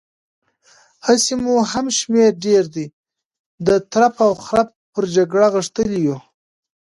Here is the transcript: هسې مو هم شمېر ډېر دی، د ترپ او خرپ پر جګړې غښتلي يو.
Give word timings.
هسې 1.05 1.33
مو 1.43 1.55
هم 1.71 1.85
شمېر 1.97 2.31
ډېر 2.45 2.63
دی، 2.75 2.85
د 3.67 3.67
ترپ 3.91 4.15
او 4.25 4.31
خرپ 4.45 4.69
پر 4.93 5.03
جګړې 5.15 5.47
غښتلي 5.55 5.99
يو. 6.07 6.17